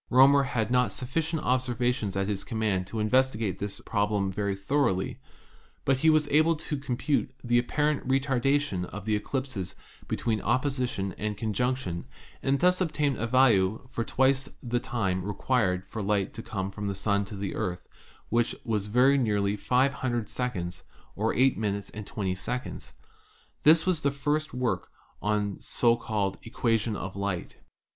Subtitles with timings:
[0.09, 5.19] Roemer had not sufficient observations at his command to investigate this problem very thoroly,
[5.85, 9.75] but he was able to compute the apparent retardation of the eclipses
[10.07, 12.07] between opposition and conjunction
[12.41, 16.71] and thus to obtain a value for twice the time required for light to come
[16.71, 17.87] from the Sun to the Earth,
[18.29, 20.81] which time was very nearly 500 seconds,
[21.15, 22.93] or eight minutes and twenty seconds.
[23.61, 24.89] This was the first work
[25.21, 27.57] on the so called "equation of light."